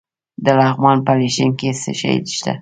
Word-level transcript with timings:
د 0.43 0.45
لغمان 0.59 0.97
په 1.05 1.11
علیشنګ 1.15 1.53
کې 1.59 1.69
څه 1.81 1.91
شی 1.99 2.13
شته؟ 2.37 2.53